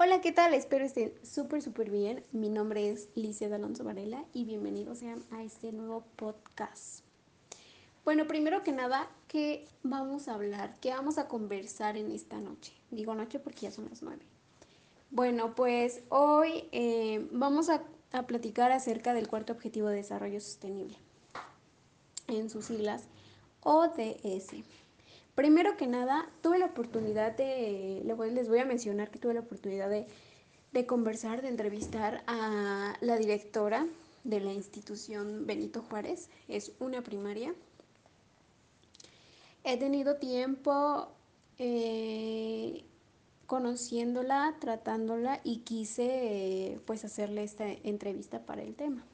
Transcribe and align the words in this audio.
Hola, 0.00 0.20
¿qué 0.20 0.30
tal? 0.30 0.54
Espero 0.54 0.84
estén 0.84 1.12
súper, 1.24 1.60
súper 1.60 1.90
bien. 1.90 2.24
Mi 2.30 2.50
nombre 2.50 2.88
es 2.88 3.08
Licia 3.16 3.52
Alonso 3.52 3.82
Varela 3.82 4.24
y 4.32 4.44
bienvenidos 4.44 4.98
sean 4.98 5.24
a 5.32 5.42
este 5.42 5.72
nuevo 5.72 6.04
podcast. 6.14 7.00
Bueno, 8.04 8.28
primero 8.28 8.62
que 8.62 8.70
nada, 8.70 9.10
¿qué 9.26 9.66
vamos 9.82 10.28
a 10.28 10.34
hablar? 10.34 10.76
¿Qué 10.80 10.90
vamos 10.90 11.18
a 11.18 11.26
conversar 11.26 11.96
en 11.96 12.12
esta 12.12 12.38
noche? 12.38 12.74
Digo 12.92 13.16
noche 13.16 13.40
porque 13.40 13.62
ya 13.62 13.72
son 13.72 13.88
las 13.90 14.04
nueve. 14.04 14.22
Bueno, 15.10 15.56
pues 15.56 16.02
hoy 16.10 16.68
eh, 16.70 17.26
vamos 17.32 17.68
a, 17.68 17.82
a 18.12 18.24
platicar 18.28 18.70
acerca 18.70 19.14
del 19.14 19.26
cuarto 19.26 19.52
objetivo 19.52 19.88
de 19.88 19.96
desarrollo 19.96 20.40
sostenible, 20.40 20.96
en 22.28 22.50
sus 22.50 22.66
siglas 22.66 23.08
ODS. 23.62 24.62
Primero 25.38 25.76
que 25.76 25.86
nada, 25.86 26.28
tuve 26.42 26.58
la 26.58 26.66
oportunidad 26.66 27.36
de, 27.36 28.02
les 28.32 28.48
voy 28.48 28.58
a 28.58 28.64
mencionar 28.64 29.08
que 29.12 29.20
tuve 29.20 29.34
la 29.34 29.40
oportunidad 29.42 29.88
de, 29.88 30.86
conversar, 30.86 31.42
de 31.42 31.48
entrevistar 31.48 32.24
a 32.26 32.96
la 33.00 33.16
directora 33.16 33.86
de 34.24 34.40
la 34.40 34.52
institución 34.52 35.46
Benito 35.46 35.80
Juárez, 35.88 36.28
es 36.48 36.72
una 36.80 37.02
primaria. 37.02 37.54
He 39.62 39.76
tenido 39.76 40.16
tiempo 40.16 41.06
eh, 41.58 42.84
conociéndola, 43.46 44.56
tratándola 44.58 45.40
y 45.44 45.58
quise 45.58 46.80
pues 46.84 47.04
hacerle 47.04 47.44
esta 47.44 47.68
entrevista 47.68 48.44
para 48.44 48.62
el 48.62 48.74
tema. 48.74 49.04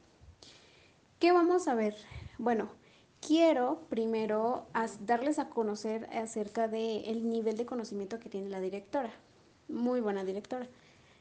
¿Qué 1.19 1.33
vamos 1.33 1.69
a 1.69 1.75
ver? 1.75 1.95
Bueno, 2.39 2.71
quiero 3.27 3.81
primero 3.89 4.67
darles 5.01 5.39
a 5.39 5.49
conocer 5.49 6.09
acerca 6.13 6.69
del 6.69 7.29
nivel 7.29 7.57
de 7.57 7.67
conocimiento 7.67 8.19
que 8.19 8.29
tiene 8.29 8.51
la 8.51 8.61
directora. 8.61 9.11
Muy 9.69 10.01
buena 10.01 10.25
directora. 10.25 10.69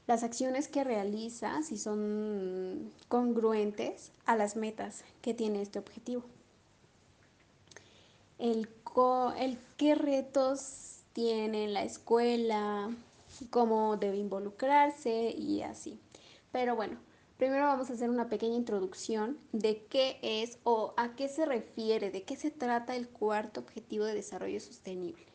Las 0.05 0.23
acciones 0.23 0.67
que 0.67 0.83
realiza, 0.83 1.63
si 1.63 1.77
son 1.77 2.91
congruentes 3.07 4.11
a 4.25 4.35
las 4.35 4.57
metas 4.57 5.05
que 5.21 5.33
tiene 5.33 5.61
este 5.61 5.79
objetivo. 5.79 6.23
El, 8.37 8.67
el 9.37 9.57
qué 9.77 9.95
retos 9.95 11.03
tiene 11.13 11.65
en 11.65 11.73
la 11.73 11.83
escuela, 11.83 12.89
cómo 13.49 13.95
debe 13.95 14.17
involucrarse 14.17 15.31
y 15.31 15.61
así. 15.61 15.97
Pero 16.51 16.75
bueno, 16.75 16.97
Primero 17.37 17.65
vamos 17.65 17.89
a 17.89 17.93
hacer 17.93 18.09
una 18.09 18.29
pequeña 18.29 18.55
introducción 18.55 19.37
de 19.51 19.85
qué 19.85 20.19
es 20.21 20.59
o 20.63 20.93
a 20.97 21.15
qué 21.15 21.27
se 21.27 21.45
refiere, 21.45 22.11
de 22.11 22.23
qué 22.23 22.35
se 22.35 22.51
trata 22.51 22.95
el 22.95 23.09
cuarto 23.09 23.59
objetivo 23.59 24.05
de 24.05 24.13
desarrollo 24.13 24.59
sostenible. 24.59 25.25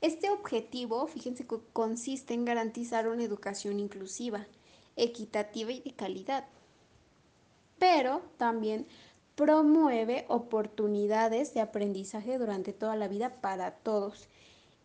Este 0.00 0.30
objetivo, 0.30 1.06
fíjense, 1.06 1.46
consiste 1.46 2.32
en 2.32 2.46
garantizar 2.46 3.06
una 3.08 3.22
educación 3.22 3.78
inclusiva, 3.78 4.46
equitativa 4.96 5.70
y 5.70 5.80
de 5.80 5.92
calidad, 5.92 6.46
pero 7.78 8.22
también 8.38 8.86
promueve 9.34 10.24
oportunidades 10.28 11.52
de 11.52 11.60
aprendizaje 11.60 12.38
durante 12.38 12.72
toda 12.72 12.96
la 12.96 13.08
vida 13.08 13.40
para 13.42 13.72
todos. 13.72 14.28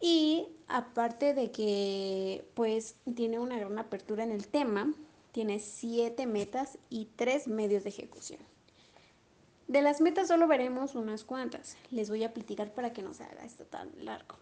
Y 0.02 0.48
aparte 0.68 1.34
de 1.34 1.52
que 1.52 2.46
pues 2.54 2.96
tiene 3.16 3.40
una 3.40 3.58
gran 3.58 3.80
apertura 3.80 4.26
en 4.26 4.32
el 4.32 4.48
tema, 4.48 4.94
tiene 5.36 5.59
siete 5.59 6.28
metas 6.28 6.78
y 6.89 7.09
tres 7.17 7.50
medios 7.50 7.83
de 7.83 7.89
ejecución. 7.89 8.39
De 9.67 9.81
las 9.81 10.00
metas 10.00 10.30
solo 10.30 10.47
veremos 10.47 10.95
unas 10.95 11.25
cuantas. 11.25 11.75
Les 11.92 12.09
voy 12.09 12.23
a 12.23 12.33
platicar 12.33 12.73
para 12.73 12.94
que 12.94 13.02
no 13.02 13.14
se 13.14 13.25
haga 13.25 13.44
esto 13.44 13.66
tan 13.66 13.92
largo. 14.05 14.38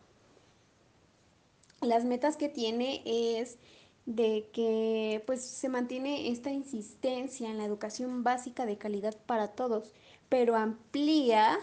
Las 1.81 2.05
metas 2.05 2.38
que 2.38 2.47
tiene 2.47 3.02
es 3.05 3.58
de 4.05 4.47
que 4.53 5.23
pues 5.25 5.41
se 5.41 5.67
mantiene 5.67 6.30
esta 6.30 6.52
insistencia 6.52 7.50
en 7.50 7.57
la 7.57 7.66
educación 7.66 8.22
básica 8.22 8.67
de 8.67 8.78
calidad 8.78 9.17
para 9.25 9.47
todos, 9.47 9.91
pero 10.30 10.55
amplía 10.55 11.57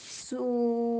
su 0.00 0.97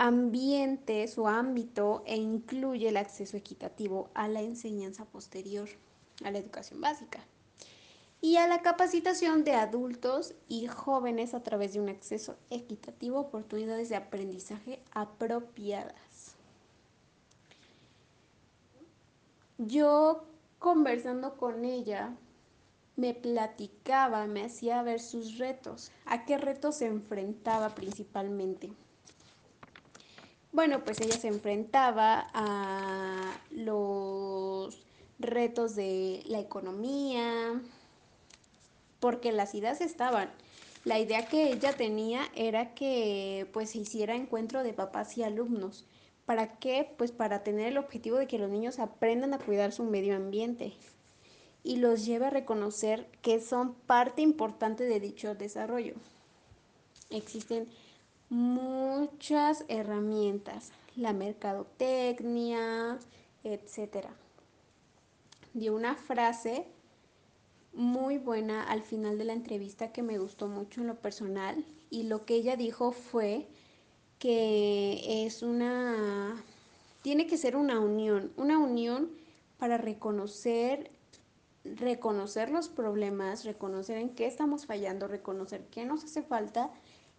ambiente, 0.00 1.06
su 1.08 1.28
ámbito 1.28 2.02
e 2.06 2.16
incluye 2.16 2.88
el 2.88 2.96
acceso 2.96 3.36
equitativo 3.36 4.08
a 4.14 4.28
la 4.28 4.40
enseñanza 4.40 5.04
posterior, 5.04 5.68
a 6.24 6.30
la 6.30 6.38
educación 6.38 6.80
básica 6.80 7.20
y 8.22 8.36
a 8.36 8.48
la 8.48 8.62
capacitación 8.62 9.44
de 9.44 9.52
adultos 9.52 10.32
y 10.48 10.68
jóvenes 10.68 11.34
a 11.34 11.42
través 11.42 11.74
de 11.74 11.80
un 11.80 11.90
acceso 11.90 12.36
equitativo 12.48 13.18
a 13.18 13.20
oportunidades 13.20 13.90
de 13.90 13.96
aprendizaje 13.96 14.80
apropiadas. 14.92 16.34
Yo 19.58 20.24
conversando 20.58 21.36
con 21.36 21.66
ella 21.66 22.16
me 22.96 23.12
platicaba, 23.12 24.26
me 24.26 24.44
hacía 24.44 24.82
ver 24.82 25.00
sus 25.00 25.36
retos, 25.36 25.92
a 26.06 26.24
qué 26.24 26.38
retos 26.38 26.76
se 26.76 26.86
enfrentaba 26.86 27.74
principalmente. 27.74 28.72
Bueno, 30.52 30.84
pues 30.84 31.00
ella 31.00 31.16
se 31.16 31.28
enfrentaba 31.28 32.28
a 32.34 33.40
los 33.50 34.80
retos 35.20 35.76
de 35.76 36.22
la 36.26 36.40
economía, 36.40 37.60
porque 38.98 39.32
las 39.32 39.54
ideas 39.54 39.80
estaban. 39.80 40.30
La 40.84 40.98
idea 40.98 41.26
que 41.26 41.52
ella 41.52 41.74
tenía 41.74 42.22
era 42.34 42.74
que 42.74 43.48
pues 43.52 43.70
se 43.70 43.78
hiciera 43.78 44.16
encuentro 44.16 44.62
de 44.62 44.72
papás 44.72 45.16
y 45.18 45.22
alumnos. 45.22 45.84
¿Para 46.26 46.58
qué? 46.58 46.88
Pues 46.96 47.12
para 47.12 47.42
tener 47.42 47.68
el 47.68 47.78
objetivo 47.78 48.16
de 48.16 48.26
que 48.26 48.38
los 48.38 48.50
niños 48.50 48.78
aprendan 48.78 49.34
a 49.34 49.38
cuidar 49.38 49.72
su 49.72 49.84
medio 49.84 50.16
ambiente 50.16 50.72
y 51.62 51.76
los 51.76 52.06
lleve 52.06 52.26
a 52.26 52.30
reconocer 52.30 53.06
que 53.22 53.40
son 53.40 53.74
parte 53.74 54.22
importante 54.22 54.84
de 54.84 55.00
dicho 55.00 55.34
desarrollo. 55.34 55.94
Existen 57.10 57.68
muchas 58.30 59.64
herramientas, 59.68 60.72
la 60.96 61.12
mercadotecnia, 61.12 62.98
etc. 63.44 64.06
Dio 65.52 65.74
una 65.74 65.96
frase 65.96 66.66
muy 67.72 68.18
buena 68.18 68.64
al 68.64 68.82
final 68.82 69.18
de 69.18 69.24
la 69.24 69.32
entrevista 69.32 69.92
que 69.92 70.02
me 70.02 70.18
gustó 70.18 70.48
mucho 70.48 70.80
en 70.80 70.86
lo 70.86 70.96
personal 70.96 71.64
y 71.90 72.04
lo 72.04 72.24
que 72.24 72.34
ella 72.34 72.56
dijo 72.56 72.92
fue 72.92 73.46
que 74.18 75.24
es 75.26 75.42
una, 75.42 76.42
tiene 77.02 77.26
que 77.26 77.36
ser 77.36 77.56
una 77.56 77.80
unión, 77.80 78.32
una 78.36 78.58
unión 78.58 79.10
para 79.58 79.76
reconocer 79.76 80.90
reconocer 81.64 82.50
los 82.50 82.68
problemas, 82.68 83.44
reconocer 83.44 83.98
en 83.98 84.10
qué 84.10 84.26
estamos 84.26 84.66
fallando, 84.66 85.08
reconocer 85.08 85.66
qué 85.70 85.84
nos 85.84 86.04
hace 86.04 86.22
falta, 86.22 86.70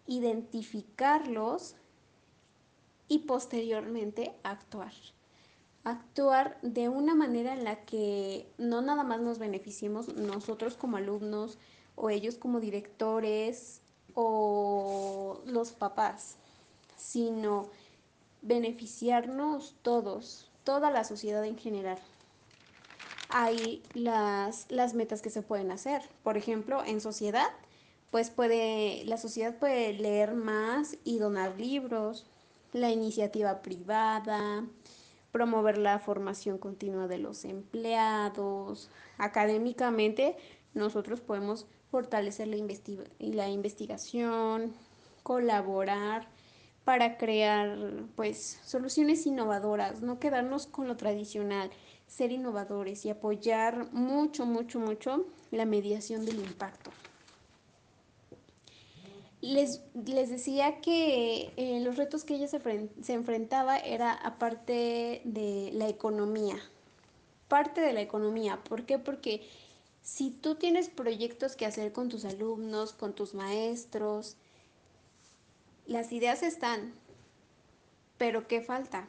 identificarlos 0.08 1.76
y 3.08 3.20
posteriormente 3.20 4.36
actuar. 4.44 4.94
Actuar 5.84 6.60
de 6.62 6.90
una 6.90 7.16
manera 7.16 7.54
en 7.54 7.64
la 7.64 7.84
que 7.86 8.52
no 8.58 8.82
nada 8.82 9.04
más 9.04 9.20
nos 9.22 9.40
beneficiemos 9.40 10.14
nosotros 10.16 10.76
como 10.76 10.98
alumnos 10.98 11.58
o 11.96 12.10
ellos 12.10 12.38
como 12.38 12.60
directores 12.60 13.82
o 14.14 15.42
los 15.46 15.72
papás, 15.72 16.38
sino 16.98 17.70
beneficiarnos 18.42 19.76
todos, 19.82 20.52
toda 20.64 20.92
la 20.92 21.04
sociedad 21.04 21.44
en 21.46 21.58
general 21.58 22.00
hay 23.32 23.82
las, 23.94 24.66
las 24.70 24.94
metas 24.94 25.22
que 25.22 25.30
se 25.30 25.42
pueden 25.42 25.72
hacer. 25.72 26.04
Por 26.24 26.38
ejemplo, 26.38 26.84
en 26.86 27.02
sociedad, 27.02 27.50
pues 28.12 28.30
puede, 28.30 29.04
la 29.06 29.18
sociedad 29.18 29.58
puede 29.58 29.94
leer 29.94 30.36
más 30.36 30.98
y 31.04 31.18
donar 31.18 31.58
libros, 31.60 32.28
la 32.74 32.92
iniciativa 32.92 33.62
privada, 33.62 34.66
promover 35.32 35.78
la 35.78 35.98
formación 36.00 36.58
continua 36.58 37.08
de 37.08 37.18
los 37.18 37.46
empleados. 37.46 38.90
Académicamente, 39.18 40.36
nosotros 40.74 41.22
podemos 41.22 41.66
fortalecer 41.90 42.48
la, 42.48 42.58
la 43.20 43.50
investigación, 43.50 44.74
colaborar 45.24 46.28
para 46.84 47.18
crear 47.18 47.78
pues 48.16 48.60
soluciones 48.64 49.26
innovadoras, 49.26 50.02
no 50.02 50.20
quedarnos 50.20 50.68
con 50.68 50.88
lo 50.88 50.98
tradicional 50.98 51.70
ser 52.08 52.34
innovadores 52.34 53.06
y 53.06 53.10
apoyar 53.10 53.94
mucho, 53.94 54.46
mucho, 54.46 54.80
mucho 54.80 55.28
la 55.52 55.66
mediación 55.66 56.26
del 56.26 56.40
impacto. 56.40 56.92
Les, 59.42 59.82
les 60.06 60.30
decía 60.30 60.82
que 60.82 61.52
eh, 61.58 61.80
los 61.84 61.98
retos 61.98 62.24
que 62.24 62.36
ella 62.36 62.48
se, 62.48 62.62
se 63.02 63.14
enfrentaba 63.14 63.78
era 63.78 64.14
aparte 64.14 65.22
de 65.26 65.72
la 65.74 65.90
economía, 65.90 66.58
parte 67.48 67.82
de 67.82 67.94
la 67.94 68.02
economía. 68.02 68.64
¿Por 68.64 68.86
qué? 68.86 69.00
Porque 69.00 69.42
si 70.04 70.30
tú 70.30 70.56
tienes 70.56 70.90
proyectos 70.90 71.56
que 71.56 71.66
hacer 71.66 71.92
con 71.92 72.10
tus 72.10 72.24
alumnos, 72.26 72.94
con 72.94 73.14
tus 73.14 73.34
maestros, 73.34 74.38
las 75.88 76.12
ideas 76.12 76.44
están, 76.44 76.94
pero 78.18 78.48
¿qué 78.48 78.62
falta? 78.62 79.08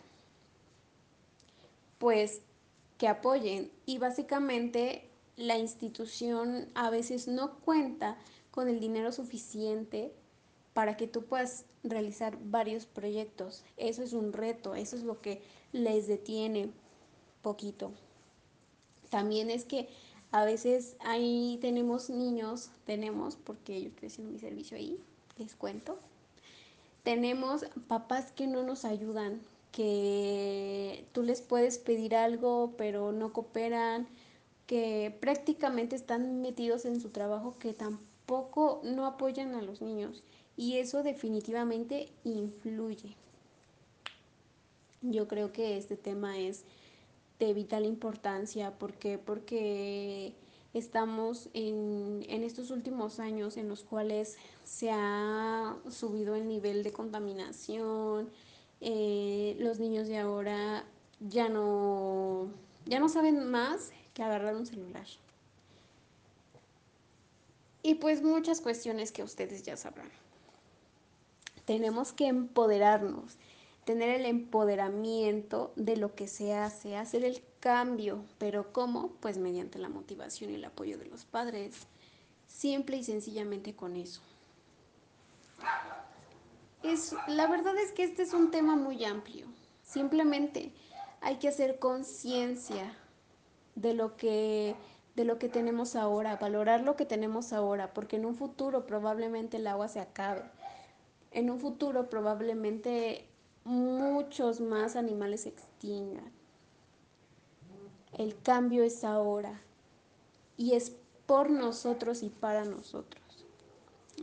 pues 2.02 2.40
que 2.98 3.06
apoyen 3.06 3.70
y 3.86 3.98
básicamente 3.98 5.08
la 5.36 5.56
institución 5.56 6.68
a 6.74 6.90
veces 6.90 7.28
no 7.28 7.60
cuenta 7.60 8.18
con 8.50 8.68
el 8.68 8.80
dinero 8.80 9.12
suficiente 9.12 10.12
para 10.74 10.96
que 10.96 11.06
tú 11.06 11.24
puedas 11.24 11.64
realizar 11.82 12.38
varios 12.44 12.86
proyectos. 12.86 13.64
Eso 13.76 14.02
es 14.02 14.12
un 14.12 14.32
reto, 14.32 14.74
eso 14.74 14.96
es 14.96 15.02
lo 15.02 15.20
que 15.20 15.42
les 15.72 16.06
detiene 16.06 16.70
poquito. 17.42 17.92
También 19.10 19.50
es 19.50 19.64
que 19.64 19.88
a 20.30 20.44
veces 20.44 20.96
ahí 21.00 21.58
tenemos 21.60 22.08
niños, 22.08 22.70
tenemos, 22.86 23.36
porque 23.36 23.82
yo 23.82 23.88
estoy 23.88 24.08
haciendo 24.08 24.32
mi 24.32 24.38
servicio 24.38 24.76
ahí, 24.76 24.98
les 25.36 25.54
cuento. 25.54 25.98
Tenemos 27.02 27.66
papás 27.88 28.32
que 28.32 28.46
no 28.46 28.62
nos 28.62 28.84
ayudan, 28.84 29.42
que 29.72 31.04
tú 31.12 31.22
les 31.22 31.42
puedes 31.42 31.78
pedir 31.78 32.14
algo, 32.14 32.72
pero 32.78 33.12
no 33.12 33.32
cooperan, 33.32 34.06
que 34.66 35.14
prácticamente 35.20 35.96
están 35.96 36.40
metidos 36.40 36.84
en 36.84 37.00
su 37.00 37.10
trabajo, 37.10 37.56
que 37.58 37.74
tampoco 37.74 38.80
no 38.84 39.04
apoyan 39.04 39.54
a 39.54 39.62
los 39.62 39.82
niños. 39.82 40.22
Y 40.62 40.78
eso 40.78 41.02
definitivamente 41.02 42.12
influye. 42.22 43.16
Yo 45.00 45.26
creo 45.26 45.52
que 45.52 45.76
este 45.76 45.96
tema 45.96 46.38
es 46.38 46.62
de 47.40 47.52
vital 47.52 47.84
importancia. 47.84 48.78
¿Por 48.78 48.92
qué? 48.92 49.18
Porque 49.18 50.36
estamos 50.72 51.48
en, 51.52 52.24
en, 52.28 52.44
estos 52.44 52.70
últimos 52.70 53.18
años 53.18 53.56
en 53.56 53.68
los 53.68 53.82
cuales 53.82 54.36
se 54.62 54.92
ha 54.92 55.76
subido 55.90 56.36
el 56.36 56.46
nivel 56.46 56.84
de 56.84 56.92
contaminación, 56.92 58.30
eh, 58.80 59.56
los 59.58 59.80
niños 59.80 60.06
de 60.06 60.18
ahora 60.18 60.84
ya 61.18 61.48
no, 61.48 62.46
ya 62.86 63.00
no 63.00 63.08
saben 63.08 63.50
más 63.50 63.90
que 64.14 64.22
agarrar 64.22 64.54
un 64.54 64.66
celular. 64.66 65.08
Y 67.82 67.96
pues 67.96 68.22
muchas 68.22 68.60
cuestiones 68.60 69.10
que 69.10 69.24
ustedes 69.24 69.64
ya 69.64 69.76
sabrán. 69.76 70.21
Tenemos 71.72 72.12
que 72.12 72.26
empoderarnos, 72.26 73.38
tener 73.86 74.10
el 74.10 74.26
empoderamiento 74.26 75.72
de 75.74 75.96
lo 75.96 76.14
que 76.14 76.28
se 76.28 76.52
hace, 76.52 76.98
hacer 76.98 77.24
el 77.24 77.42
cambio, 77.60 78.26
pero 78.36 78.74
¿cómo? 78.74 79.12
Pues 79.20 79.38
mediante 79.38 79.78
la 79.78 79.88
motivación 79.88 80.50
y 80.50 80.56
el 80.56 80.66
apoyo 80.66 80.98
de 80.98 81.06
los 81.06 81.24
padres, 81.24 81.86
simple 82.46 82.98
y 82.98 83.04
sencillamente 83.04 83.74
con 83.74 83.96
eso. 83.96 84.20
Es, 86.82 87.14
la 87.26 87.46
verdad 87.46 87.78
es 87.78 87.92
que 87.92 88.02
este 88.02 88.24
es 88.24 88.34
un 88.34 88.50
tema 88.50 88.76
muy 88.76 89.02
amplio, 89.06 89.46
simplemente 89.82 90.72
hay 91.22 91.36
que 91.36 91.48
hacer 91.48 91.78
conciencia 91.78 92.94
de 93.76 93.94
lo 93.94 94.18
que 94.18 94.76
de 95.14 95.24
lo 95.24 95.38
que 95.38 95.48
tenemos 95.48 95.96
ahora, 95.96 96.36
valorar 96.36 96.82
lo 96.82 96.96
que 96.96 97.06
tenemos 97.06 97.54
ahora, 97.54 97.94
porque 97.94 98.16
en 98.16 98.26
un 98.26 98.34
futuro 98.34 98.84
probablemente 98.86 99.56
el 99.56 99.66
agua 99.66 99.88
se 99.88 100.00
acabe. 100.00 100.42
En 101.32 101.50
un 101.50 101.58
futuro 101.58 102.10
probablemente 102.10 103.26
muchos 103.64 104.60
más 104.60 104.96
animales 104.96 105.42
se 105.42 105.48
extingan. 105.50 106.30
El 108.18 108.38
cambio 108.42 108.82
es 108.82 109.04
ahora 109.04 109.62
y 110.56 110.74
es 110.74 110.94
por 111.26 111.50
nosotros 111.50 112.22
y 112.22 112.28
para 112.28 112.64
nosotros. 112.64 113.22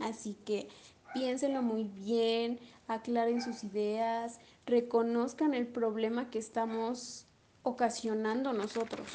Así 0.00 0.34
que 0.44 0.68
piénsenlo 1.12 1.62
muy 1.62 1.84
bien, 1.84 2.60
aclaren 2.86 3.42
sus 3.42 3.64
ideas, 3.64 4.38
reconozcan 4.64 5.54
el 5.54 5.66
problema 5.66 6.30
que 6.30 6.38
estamos 6.38 7.26
ocasionando 7.64 8.52
nosotros. 8.52 9.08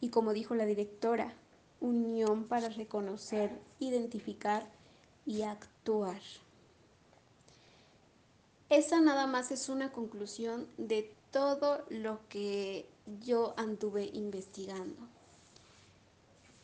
Y 0.00 0.10
como 0.10 0.32
dijo 0.32 0.56
la 0.56 0.66
directora, 0.66 1.34
unión 1.80 2.44
para 2.44 2.68
reconocer, 2.68 3.50
identificar 3.78 4.75
y 5.26 5.42
actuar. 5.42 6.20
Esa 8.70 9.00
nada 9.00 9.26
más 9.26 9.50
es 9.50 9.68
una 9.68 9.92
conclusión 9.92 10.66
de 10.76 11.12
todo 11.30 11.84
lo 11.90 12.20
que 12.28 12.86
yo 13.24 13.54
anduve 13.56 14.10
investigando. 14.12 14.96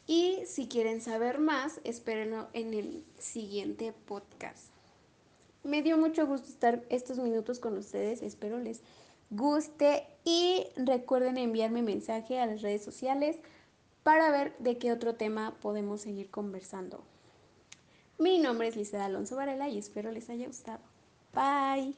Y 0.07 0.41
si 0.47 0.67
quieren 0.67 1.01
saber 1.01 1.39
más, 1.39 1.81
espérenlo 1.85 2.49
en 2.53 2.75
el 2.75 3.05
siguiente 3.19 3.93
podcast. 4.07 4.67
Me 5.63 5.83
dio 5.83 5.97
mucho 5.97 6.27
gusto 6.27 6.49
estar 6.49 6.85
estos 6.89 7.19
minutos 7.19 7.61
con 7.61 7.79
ustedes, 7.79 8.21
espero 8.23 8.59
les 8.59 8.81
guste 9.31 10.05
y 10.25 10.67
recuerden 10.77 11.39
enviarme 11.39 11.83
mensaje 11.83 12.41
a 12.41 12.47
las 12.47 12.63
redes 12.63 12.83
sociales 12.83 13.37
para 14.03 14.31
ver 14.33 14.57
de 14.59 14.77
qué 14.79 14.91
otro 14.91 15.15
tema 15.15 15.55
podemos 15.63 16.01
seguir 16.01 16.31
conversando. 16.31 17.05
Mi 18.23 18.39
nombre 18.39 18.69
es 18.69 18.77
Lisa 18.77 19.05
Alonso 19.05 19.35
Varela 19.35 19.69
y 19.69 19.79
espero 19.79 20.13
les 20.13 20.31
haya 20.31 20.47
gustado. 20.47 20.79
Bye. 21.35 21.97